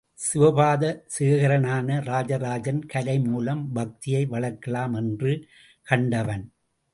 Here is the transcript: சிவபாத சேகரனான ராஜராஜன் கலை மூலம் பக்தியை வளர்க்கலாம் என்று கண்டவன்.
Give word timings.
சிவபாத 0.19 0.83
சேகரனான 1.15 1.97
ராஜராஜன் 2.05 2.81
கலை 2.85 3.15
மூலம் 3.19 3.61
பக்தியை 3.73 4.23
வளர்க்கலாம் 4.25 4.93
என்று 4.93 5.33
கண்டவன். 5.87 6.45